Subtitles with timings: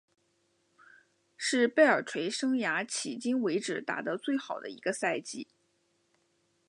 [1.37, 5.47] 是贝尔垂生涯迄今为止打得最好的一个赛季。